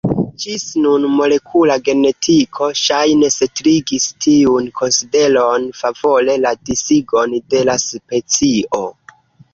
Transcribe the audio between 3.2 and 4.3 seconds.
setligis